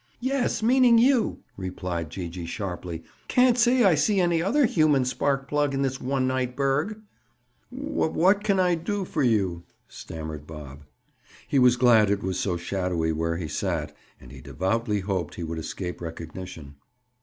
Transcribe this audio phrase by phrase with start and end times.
[0.19, 3.03] "Yes, meaning you!" replied Gee gee sharply.
[3.27, 6.99] "Can't say I see any other human spark plug in this one night burg."
[7.69, 10.85] "What can I do for you?" stammered Bob.
[11.47, 15.43] He was glad it was so shadowy where he sat, and he devoutly hoped he
[15.43, 16.77] would escape recognition.